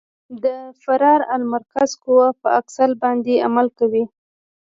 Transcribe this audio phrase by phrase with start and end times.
[0.81, 4.03] فرار المرکز قوه په اکسل باندې عمل کوي